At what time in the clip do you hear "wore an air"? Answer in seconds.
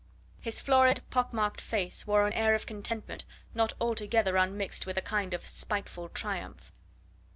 2.07-2.55